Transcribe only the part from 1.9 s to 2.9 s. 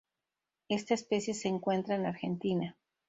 en Argentina